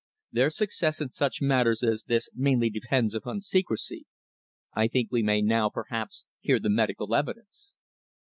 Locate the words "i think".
4.73-5.09